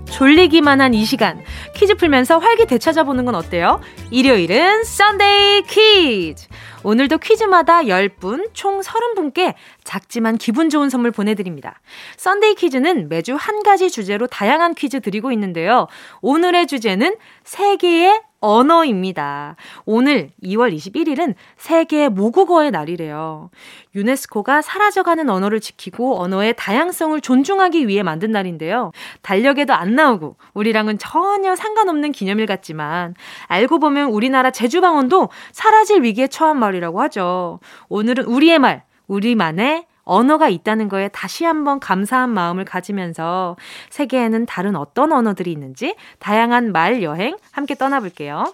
[0.10, 1.42] 졸리기만 한 이 시간
[1.76, 3.82] 퀴즈 풀면서 활기 되찾아보는 건 어때요?
[4.12, 6.48] 일요일은 Sunday 퀴즈
[6.84, 11.80] 오늘도 퀴즈마다 10분, 총 30분께 작지만 기분 좋은 선물 보내드립니다.
[12.18, 15.88] Sunday 퀴즈는 매주 한 가지 주제로 다양한 퀴즈 드리고 있는데요.
[16.22, 19.56] 오늘의 주제는 세계의 언어입니다.
[19.86, 23.50] 오늘 2월 21일은 세계 모국어의 날이래요.
[23.96, 28.92] 유네스코가 사라져가는 언어를 지키고 언어의 다양성을 존중하기 위해 만든 날인데요.
[29.22, 33.16] 달력에도 안 나오고 우리랑은 전혀 상관없는 기념일 같지만
[33.48, 37.62] 알고 보면 우리나라 제주방언도 사라질 위기에 처한 말이라고 하죠.
[37.88, 43.56] 오늘은 우리의 말, 우리만의 언어가 있다는 거에 다시 한번 감사한 마음을 가지면서
[43.90, 48.54] 세계에는 다른 어떤 언어들이 있는지 다양한 말 여행 함께 떠나볼게요.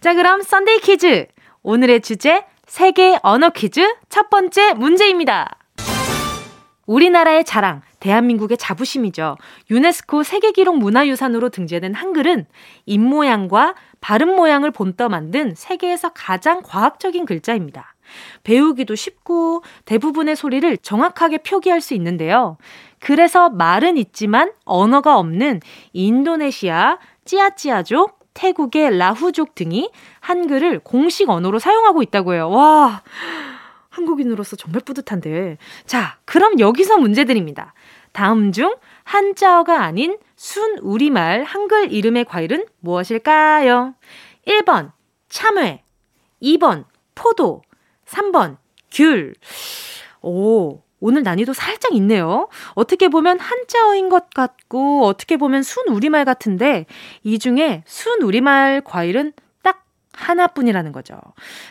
[0.00, 1.26] 자, 그럼 Sunday 퀴즈.
[1.62, 5.56] 오늘의 주제 세계 언어 퀴즈 첫 번째 문제입니다.
[6.86, 9.36] 우리나라의 자랑, 대한민국의 자부심이죠.
[9.70, 12.46] 유네스코 세계기록 문화유산으로 등재된 한글은
[12.86, 17.94] 입모양과 발음 모양을 본떠 만든 세계에서 가장 과학적인 글자입니다.
[18.42, 22.56] 배우기도 쉽고 대부분의 소리를 정확하게 표기할 수 있는데요.
[23.00, 25.60] 그래서 말은 있지만 언어가 없는
[25.92, 32.50] 인도네시아, 찌아찌아족, 태국의 라후족 등이 한글을 공식 언어로 사용하고 있다고 해요.
[32.50, 33.02] 와,
[33.88, 35.58] 한국인으로서 정말 뿌듯한데.
[35.84, 37.74] 자, 그럼 여기서 문제 드립니다.
[38.12, 43.94] 다음 중 한자어가 아닌 순 우리말 한글 이름의 과일은 무엇일까요?
[44.46, 44.92] 1번
[45.28, 45.82] 참외,
[46.42, 47.62] 2번 포도,
[48.10, 48.56] 3번,
[48.90, 49.34] 귤.
[50.22, 52.48] 오, 오늘 난이도 살짝 있네요.
[52.74, 56.86] 어떻게 보면 한자어인 것 같고, 어떻게 보면 순 우리말 같은데,
[57.22, 61.18] 이 중에 순 우리말 과일은 딱 하나뿐이라는 거죠.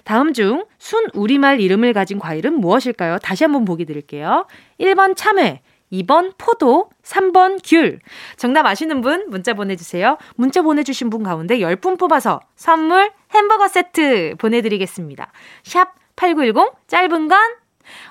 [0.04, 3.20] 다음 중 순 우리말 이름을 가진 과일은 무엇일까요?
[3.20, 4.48] 다시 한번 보기 드릴게요.
[4.80, 8.00] 1번 참외, 2번 포도, 3번 귤.
[8.38, 10.18] 정답 아시는 분 문자 보내주세요.
[10.36, 15.32] 문자 보내주신 분 가운데 10분 뽑아서 선물 햄버거 세트 보내드리겠습니다.
[15.64, 17.40] 샵 8910 짧은 건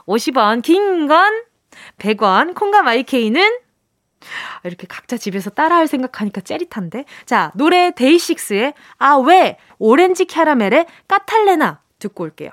[0.07, 1.43] 50원, 긴 건
[1.99, 3.59] 100원, 콩과 마이케이는
[4.65, 7.05] 이렇게 각자 집에서 따라할 생각하니까 째릿한데.
[7.25, 9.59] 자, 노래 데이식스의 아, 왜?
[9.79, 12.51] 오렌지 캐러멜의 까탈레나 듣고 올게요.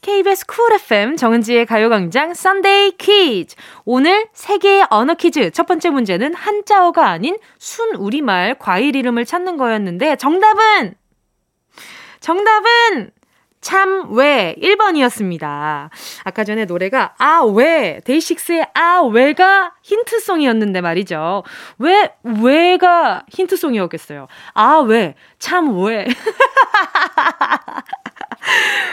[0.00, 3.56] KBS Cool FM 정은지의 가요광장 Sunday 퀴즈.
[3.84, 5.50] 오늘 세계의 언어 퀴즈.
[5.50, 10.94] 첫 번째 문제는 한자어가 아닌 순 우리말 과일 이름을 찾는 거였는데 정답은
[12.20, 13.10] 정답은
[13.64, 15.88] 참, 왜, 1번이었습니다.
[16.24, 21.44] 아까 전에 노래가, 아, 왜, 데이식스의 아, 왜가 힌트송이었는데 말이죠.
[21.78, 24.28] 왜, 왜가 힌트송이었겠어요.
[24.52, 26.06] 아, 왜, 참, 왜.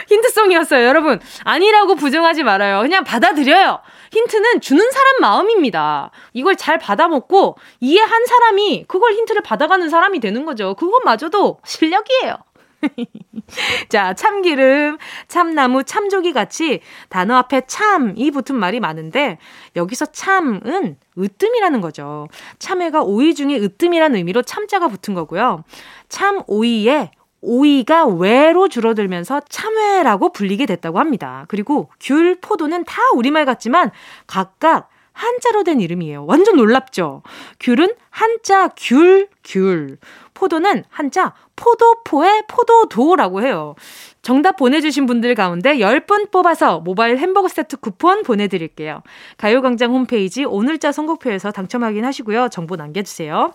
[0.07, 1.19] 힌트송이었어요, 여러분.
[1.43, 2.81] 아니라고 부정하지 말아요.
[2.81, 3.79] 그냥 받아들여요.
[4.13, 6.11] 힌트는 주는 사람 마음입니다.
[6.31, 10.75] 이걸 잘 받아먹고 이해한 사람이 그걸 힌트를 받아가는 사람이 되는 거죠.
[10.75, 12.37] 그것마저도 실력이에요.
[13.89, 19.37] 자, 참기름, 참나무, 참조기 같이 단어 앞에 참이 붙은 말이 많은데
[19.75, 22.27] 여기서 참은 으뜸이라는 거죠.
[22.59, 25.63] 참외가 오이 중에 으뜸이라는 의미로 참자가 붙은 거고요.
[26.09, 31.45] 참 오이에 오이가 외로 줄어들면서 참외라고 불리게 됐다고 합니다.
[31.47, 33.91] 그리고 귤, 포도는 다 우리말 같지만
[34.27, 36.25] 각각 한자로 된 이름이에요.
[36.25, 37.21] 완전 놀랍죠?
[37.59, 39.97] 귤은 한자 귤, 귤.
[40.41, 43.75] 포도는 한자 포도포의 포도도라고 해요.
[44.23, 49.03] 정답 보내주신 분들 가운데 10분 뽑아서 모바일 햄버거 세트 쿠폰 보내드릴게요.
[49.37, 52.49] 가요광장 홈페이지 오늘자 선곡표에서 당첨 확인하시고요.
[52.49, 53.53] 정보 남겨주세요.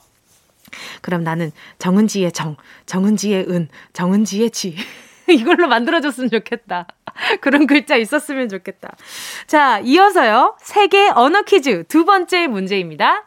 [1.01, 4.77] 그럼 나는 정은지의 정, 정은지의 은, 정은지의 지.
[5.29, 6.87] 이걸로 만들어줬으면 좋겠다.
[7.40, 8.94] 그런 글자 있었으면 좋겠다.
[9.49, 10.57] 자, 이어서요.
[10.61, 13.25] 세계 언어 퀴즈 두 번째 문제입니다.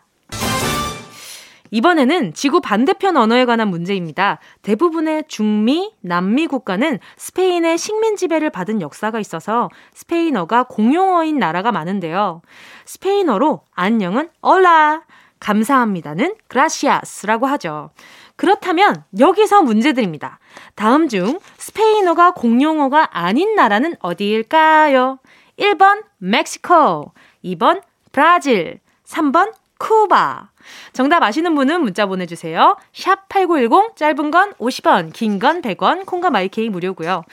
[1.72, 4.40] 이번에는 지구 반대편 언어에 관한 문제입니다.
[4.62, 12.42] 대부분의 중미, 남미 국가는 스페인의 식민 지배를 받은 역사가 있어서 스페인어가 공용어인 나라가 많은데요.
[12.86, 15.04] 스페인어로 안녕은 얼라,
[15.40, 17.92] 감사합니다는 gracias라고 하죠.
[18.36, 20.40] 그렇다면 여기서 문제 드립니다.
[20.76, 25.20] 다음 중 스페인어가 공용어가 아닌 나라는 어디일까요?
[25.58, 27.12] 1번 멕시코,
[27.44, 30.52] 2번 브라질, 3번 쿠바.
[30.94, 32.78] 정답 아시는 분은 문자 보내주세요.
[32.94, 37.24] 샵 8910, 짧은 건 50원, 긴 건 100원, 콩과 마이케이 무료고요.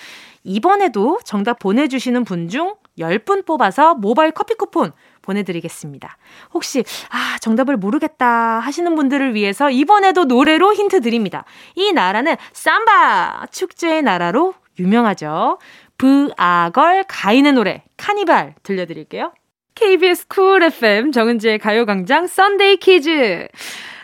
[0.44, 6.16] 이번에도 정답 보내주시는 분 중 10분 뽑아서 모바일 커피 쿠폰 보내드리겠습니다.
[6.54, 11.44] 혹시, 아, 정답을 모르겠다 하시는 분들을 위해서 이번에도 노래로 힌트 드립니다.
[11.74, 13.46] 이 나라는 삼바!
[13.50, 15.58] 축제의 나라로 유명하죠.
[15.98, 19.32] 브아걸 가인의 노래, 카니발 들려드릴게요.
[19.76, 23.46] KBS Cool FM 정은지의 가요광장 Sunday 퀴즈.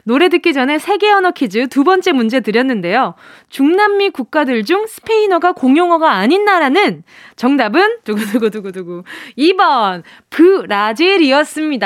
[0.04, 3.14] 노래 듣기 전에 세계 언어 퀴즈 두 번째 문제 드렸는데요.
[3.48, 7.04] 중남미 국가들 중 스페인어가 공용어가 아닌 나라는
[7.36, 9.04] 정답은 두구두구두구두구
[9.38, 11.78] 2번 브라질이었습니다.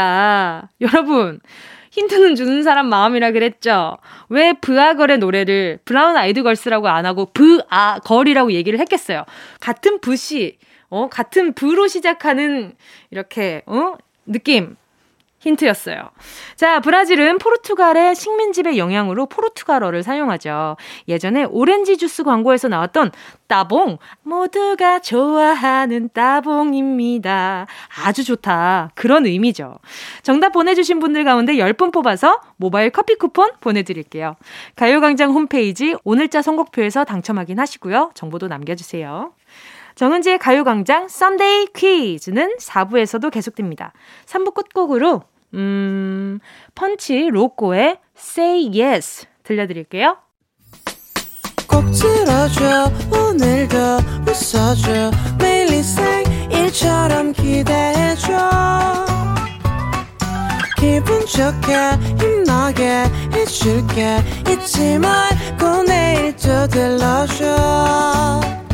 [0.80, 1.38] 여러분
[1.92, 3.98] 힌트는 주는 사람 마음이라 그랬죠.
[4.28, 9.24] 왜 브아걸의 노래를 Brown Eyed Girls라고 안 하고 브아걸이라고 얘기를 했겠어요.
[9.60, 12.74] 같은 부시 어, 같은 부로 시작하는
[13.10, 13.94] 이렇게, 어,
[14.26, 14.76] 느낌.
[15.46, 16.10] 힌트였어요.
[16.56, 20.76] 자, 브라질은 포르투갈의 식민지배 영향으로 포르투갈어를 사용하죠.
[21.08, 23.12] 예전에 오렌지 주스 광고에서 나왔던
[23.46, 27.66] 따봉, 모두가 좋아하는 따봉입니다.
[28.04, 28.90] 아주 좋다.
[28.94, 29.78] 그런 의미죠.
[30.22, 34.36] 정답 보내주신 분들 가운데 10분 뽑아서 모바일 커피 쿠폰 보내드릴게요.
[34.74, 38.12] 가요광장 홈페이지 오늘자 선곡표에서 당첨 확인하시고요.
[38.14, 39.32] 정보도 남겨주세요.
[39.96, 43.92] 정은지의 가요광장 썬데이 퀴즈는 4부에서도 계속됩니다.
[44.26, 45.22] 3부 끝곡으로
[45.54, 46.38] 음,
[46.74, 50.18] 펀치 로꼬의 Say Yes 들려드릴게요.
[51.66, 53.76] 꼭 들어줘 오늘도
[54.28, 55.66] 웃어줘 매일
[56.52, 59.06] 일처럼 기대해줘
[60.78, 61.74] 기분 좋게
[62.20, 64.18] 힘나게 해줄게
[64.50, 68.65] 잊지 말고 내일 또 들러줘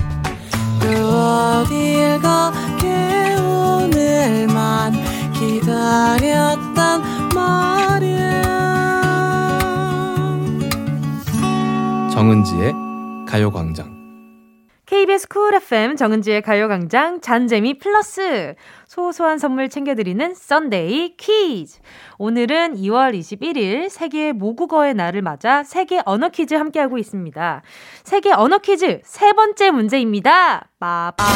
[12.22, 12.72] 정은지의
[13.26, 13.90] 가요광장
[14.86, 18.54] KBS 쿨 FM 정은지의 가요광장 잔재미 플러스
[18.86, 21.80] 소소한 선물 챙겨드리는 Sunday 퀴즈.
[22.18, 27.62] 오늘은 2월 21일 세계 모국어의 날을 맞아 세계 언어 퀴즈 함께하고 있습니다.
[28.04, 30.68] 세계 언어 퀴즈 세 번째 문제입니다.
[30.78, 31.26] 빠밤.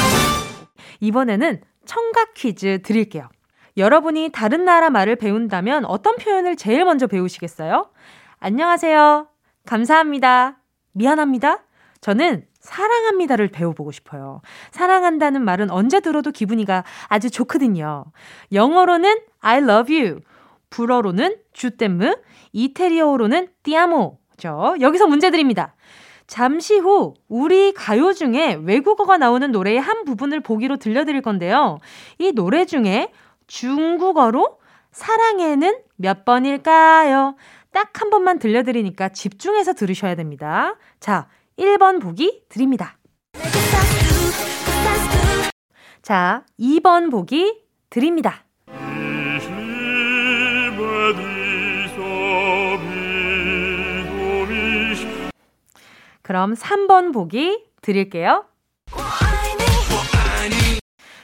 [1.01, 3.29] 이번에는 청각 퀴즈 드릴게요.
[3.77, 7.90] 여러분이 다른 나라 말을 배운다면 어떤 표현을 제일 먼저 배우시겠어요?
[8.38, 9.27] 안녕하세요.
[9.66, 10.61] 감사합니다.
[10.96, 11.62] 미안합니다.
[12.00, 14.40] 저는 사랑합니다를 배워보고 싶어요.
[14.70, 18.04] 사랑한다는 말은 언제 들어도 기분이가 아주 좋거든요.
[18.52, 20.20] 영어로는 I love you.
[20.70, 22.16] 불어로는 주댐무.
[22.52, 24.76] 이태리어로는 띠아모죠.
[24.80, 25.74] 여기서 문제 드립니다.
[26.26, 31.78] 잠시 후 우리 가요 중에 외국어가 나오는 노래의 한 부분을 보기로 들려드릴 건데요.
[32.18, 33.12] 이 노래 중에
[33.46, 34.59] 중국어로
[34.90, 37.37] 사랑해는 몇 번일까요?
[37.76, 40.76] 딱 한 번만 들려드리니까 집중해서 들으셔야 됩니다.
[40.98, 42.96] 자, 1번 보기 드립니다.
[46.01, 48.44] 자, 2번 보기 드립니다.
[56.22, 58.46] 그럼 3번 보기 드릴게요.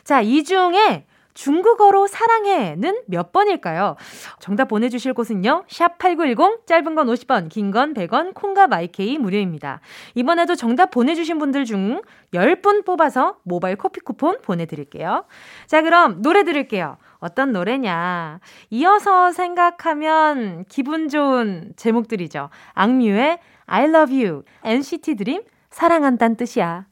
[0.04, 3.96] 자, 이 중에 중국어로 사랑해는 몇 번일까요?
[4.42, 5.62] 정답 보내주실 곳은요.
[5.68, 9.80] 샵 8910, 짧은 건 50원, 긴 건 100원, 콩과 마이케이 무료입니다.
[10.16, 12.02] 이번에도 정답 보내주신 분들 중
[12.34, 15.26] 10분 뽑아서 모바일 커피 쿠폰 보내드릴게요.
[15.68, 16.96] 자, 그럼 노래 들을게요.
[17.18, 18.40] 어떤 노래냐.
[18.70, 22.50] 이어서 생각하면 기분 좋은 제목들이죠.
[22.74, 26.86] AKMU의 I love you, NCT DREAM, 사랑한다는 뜻이야.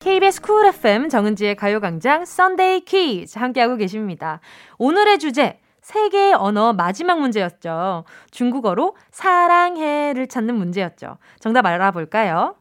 [0.00, 4.40] KBS Cool FM 정은지의 가요광장 Sunday 퀴즈 함께하고 계십니다.
[4.78, 8.02] 오늘의 주제 세계의 언어 마지막 문제였죠.
[8.32, 11.18] 중국어로 사랑해를 찾는 문제였죠.
[11.38, 12.56] 정답 알아볼까요?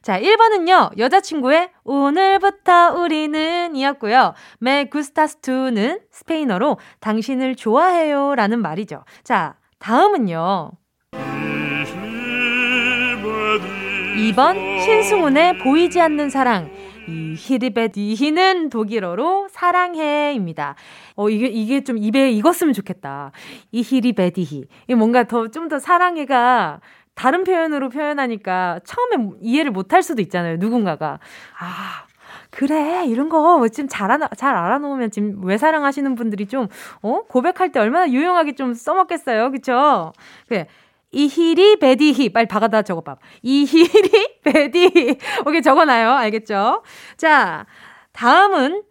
[0.00, 4.34] 자, 1번은요, 여자친구의 오늘부터 우리는 이었고요.
[4.60, 9.04] 메 구스타스2는 스페인어로 당신을 좋아해요 라는 말이죠.
[9.24, 10.70] 자, 다음은요.
[14.16, 16.70] 2번 신승훈의 보이지 않는 사랑
[17.06, 20.76] 이 히리베디히는 독일어로 사랑해입니다.
[21.16, 23.32] 어 이게 이게 좀 입에 익었으면 좋겠다.
[23.72, 26.80] 이 히리베디히 이 뭔가 더 좀 더 사랑해가
[27.14, 30.56] 다른 표현으로 표현하니까 처음에 이해를 못할 수도 있잖아요.
[30.58, 31.18] 누군가가
[31.58, 32.04] 아
[32.50, 36.68] 그래 이런 거 지금 잘, 알아, 잘 알아놓으면 지금 왜 사랑하시는 분들이 좀
[37.02, 37.22] 어?
[37.28, 40.12] 고백할 때 얼마나 유용하게 좀 써먹겠어요 그쵸?
[40.48, 40.66] 그래
[41.12, 43.16] 이히리 베디히 빨리 박아다 적어봐.
[43.42, 46.10] 이히리 베디히 오케이 적어놔요.
[46.12, 46.82] 알겠죠?
[47.16, 47.66] 자
[48.12, 48.82] 다음은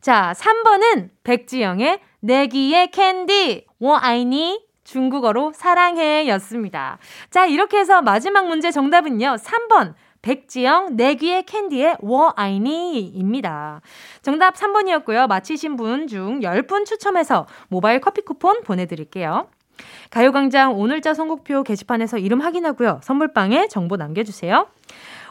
[0.00, 6.98] 자 3번은 백지영의 내 귀의 캔디 我爱你 중국어로 사랑해 였습니다.
[7.30, 13.80] 자 이렇게 해서 마지막 문제 정답은요 3번 백지영 내귀의 캔디의 워아이니입니다.
[14.22, 15.28] 정답 3번이었고요.
[15.28, 19.48] 맞히신 분 중 10분 추첨해서 모바일 커피 쿠폰 보내드릴게요.
[20.10, 23.00] 가요광장 오늘자 선곡표 게시판에서 이름 확인하고요.
[23.02, 24.66] 선물방에 정보 남겨주세요.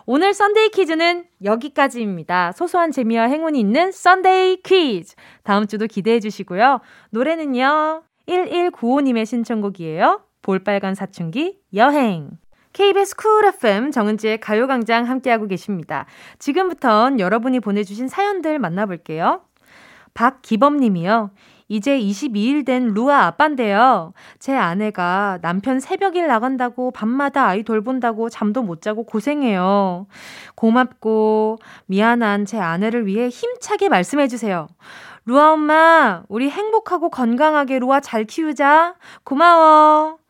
[0.05, 2.53] 오늘 Sunday 퀴즈는 여기까지입니다.
[2.53, 5.15] 소소한 재미와 행운이 있는 Sunday 퀴즈.
[5.43, 6.79] 다음 주도 기대해 주시고요.
[7.11, 8.03] 노래는요.
[8.27, 10.21] 1195님의 신청곡이에요.
[10.41, 12.29] 볼빨간 사춘기 여행.
[12.73, 16.05] KBS Cool FM 정은지의 가요광장 함께하고 계십니다.
[16.39, 19.41] 지금부턴 여러분이 보내주신 사연들 만나볼게요.
[20.13, 21.31] 박기범 님이요.
[21.71, 24.11] 이제 22일 된 루아 아빠인데요.
[24.39, 30.05] 제 아내가 남편 새벽일 나간다고 밤마다 아이 돌본다고 잠도 못 자고 고생해요.
[30.55, 34.67] 고맙고 미안한 제 아내를 위해 힘차게 말씀해주세요.
[35.25, 38.95] 루아 엄마, 우리 행복하고 건강하게 루아 잘 키우자.
[39.23, 40.20] 고마워.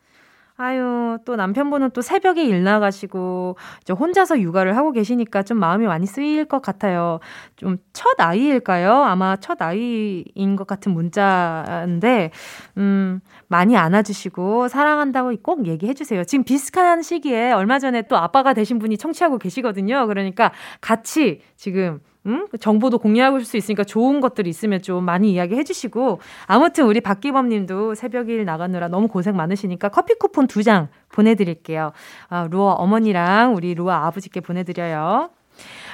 [0.61, 6.05] 아유, 또 남편분은 또 새벽에 일 나가시고, 이제 혼자서 육아를 하고 계시니까 좀 마음이 많이
[6.05, 7.19] 쓰일 것 같아요.
[7.57, 9.03] 좀 첫 아이일까요?
[9.03, 12.31] 아마 첫 아이인 것 같은 문자인데,
[12.77, 16.23] 음, 많이 안아주시고, 사랑한다고 꼭 얘기해주세요.
[16.25, 20.07] 지금 비슷한 시기에 얼마 전에 또 아빠가 되신 분이 청취하고 계시거든요.
[20.07, 22.47] 그러니까 같이 지금 음?
[22.59, 27.95] 정보도 공유하고 수 있으니까 좋은 것들이 있으면 좀 많이 이야기해 주시고 아무튼 우리 박기범 님도
[27.95, 31.91] 새벽 일 나가느라 너무 고생 많으시니까 커피 쿠폰 두 장 보내드릴게요.
[32.29, 35.31] 아, 루어 어머니랑 우리 루어 아버지께 보내드려요.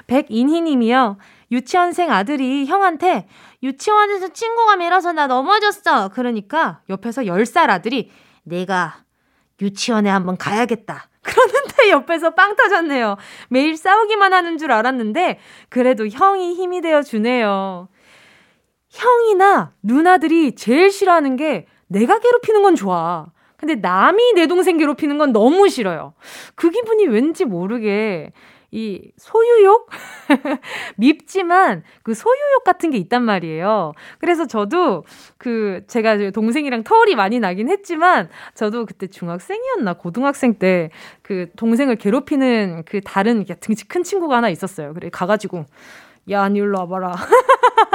[0.08, 1.18] 백인희 님이요.
[1.52, 3.28] 유치원생 아들이 형한테
[3.64, 6.10] 유치원에서 친구가 밀어서 나 넘어졌어.
[6.10, 8.12] 그러니까 옆에서 10살 아들이
[8.44, 8.98] 내가
[9.62, 11.10] 유치원에 한번 가야겠다.
[11.28, 13.18] 그러는데 옆에서 빵 터졌네요.
[13.50, 17.90] 매일 싸우기만 하는 줄 알았는데 그래도 형이 힘이 되어 주네요.
[18.90, 23.28] 형이나 누나들이 제일 싫어하는 게 내가 괴롭히는 건 좋아.
[23.58, 26.14] 근데 남이 내 동생 괴롭히는 건 너무 싫어요.
[26.56, 28.32] 그 기분이 왠지 모르게
[28.70, 29.90] 이 소유욕?
[30.98, 33.94] 밉지만 그 소유욕 같은 게 있단 말이에요.
[34.20, 35.06] 그래서 저도
[35.38, 40.90] 그 제가 동생이랑 터울이 많이 나긴 했지만 저도 그때 중학생이었나 고등학생 때
[41.22, 44.94] 그 동생을 괴롭히는 그 다른 등치 큰 친구가 하나 있었어요.
[44.94, 45.66] 그래 가가지고
[46.30, 47.14] 야, 니 일로 와봐라.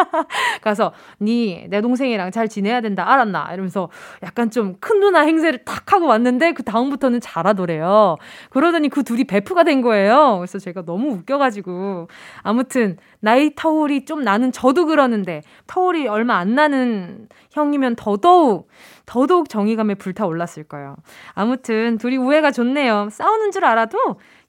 [0.62, 3.50] 가서, 니, 내 동생이랑 잘 지내야 된다, 알았나?
[3.52, 3.88] 이러면서
[4.22, 8.16] 약간 좀 큰 누나 행세를 탁 하고 왔는데, 그 다음부터는 잘하더래요.
[8.50, 10.36] 그러더니 그 둘이 베프가 된 거예요.
[10.38, 12.08] 그래서 제가 너무 웃겨가지고.
[12.42, 18.68] 아무튼, 나이 터울이 좀 나는 저도 그러는데, 터울이 얼마 안 나는 형이면 더더욱,
[19.06, 20.96] 더더욱 정의감에 불타올랐을 거예요.
[21.34, 23.08] 아무튼, 둘이 우애가 좋네요.
[23.10, 23.98] 싸우는 줄 알아도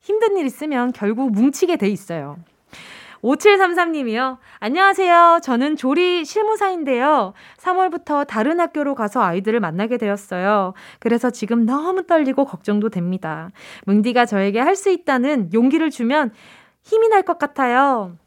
[0.01, 2.38] 힘든 일 있으면 결국 뭉치게 돼 있어요.
[3.24, 4.38] 5733님이요.
[4.59, 5.39] 안녕하세요.
[5.43, 7.34] 저는 조리 실무사인데요.
[7.57, 10.74] 3월부터 다른 학교로 가서 아이들을 만나게 되었어요.
[10.99, 13.49] 그래서 지금 너무 떨리고 걱정도 됩니다.
[13.86, 16.32] 뭉디가 저에게 할 수 있다는 용기를 주면
[16.82, 18.17] 힘이 날 것 같아요.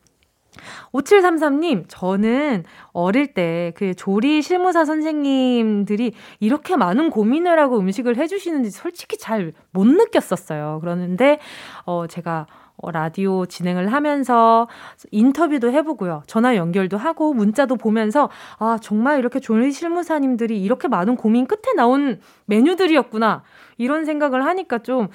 [0.92, 9.18] 5733님, 저는 어릴 때 그 조리 실무사 선생님들이 이렇게 많은 고민을 하고 음식을 해주시는지 솔직히
[9.18, 10.78] 잘 못 느꼈었어요.
[10.80, 11.40] 그러는데,
[11.84, 12.46] 어, 제가
[12.78, 14.68] 어, 라디오 진행을 하면서
[15.10, 16.22] 인터뷰도 해보고요.
[16.26, 22.20] 전화 연결도 하고 문자도 보면서 아, 정말 이렇게 조리 실무사님들이 이렇게 많은 고민 끝에 나온
[22.46, 23.42] 메뉴들이었구나.
[23.78, 25.08] 이런 생각을 하니까 좀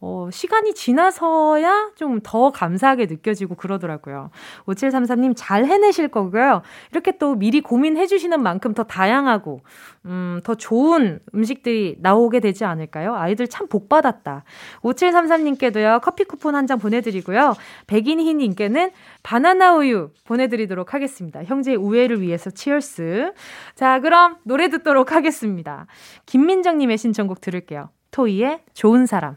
[0.00, 4.30] 어, 시간이 지나서야 좀 더 감사하게 느껴지고 그러더라고요.
[4.66, 6.62] 5733님 잘 해내실 거고요.
[6.92, 9.60] 이렇게 또 미리 고민해 주시는 만큼 더 다양하고,
[10.06, 13.14] 음, 더 좋은 음식들이 나오게 되지 않을까요?
[13.14, 14.44] 아이들 참 복받았다.
[14.82, 17.54] 5733님께도요, 커피 쿠폰 한 장 보내드리고요.
[17.86, 18.90] 백인희님께는
[19.22, 21.42] 바나나 우유 보내드리도록 하겠습니다.
[21.42, 23.32] 형제의 우애를 위해서 치얼스.
[23.74, 25.86] 자, 그럼 노래 듣도록 하겠습니다.
[26.26, 27.88] 김민정님의 신청곡 들을게요.
[28.10, 29.36] 토이의 좋은 사람.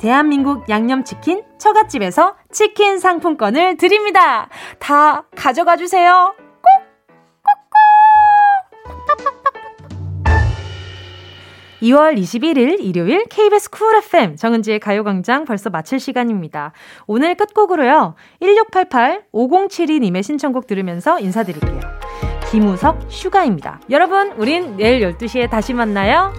[0.00, 4.48] 대한민국 양념치킨 처갓집에서 치킨 상품권을 드립니다.
[4.78, 6.34] 다 가져가 주세요.
[6.62, 6.70] 꼭!
[7.44, 7.80] 꼭 꼭!
[11.82, 16.72] 2월 21일 일요일 KBS 쿨 FM 정은지의 가요광장 벌써 마칠 시간입니다.
[17.06, 18.14] 오늘 끝곡으로요.
[18.40, 21.80] 1688-5072님의 신청곡 들으면서 인사드릴게요.
[22.50, 23.80] 김우석 슈가입니다.
[23.90, 26.32] 여러분, 우린 내일 12시에 다시 만나요.